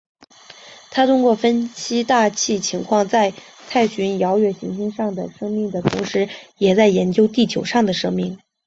[0.89, 3.35] 他通过分析大气情况在
[3.69, 6.27] 探寻遥远行星上的生命的同时
[6.57, 8.39] 也在研究地球上的生命。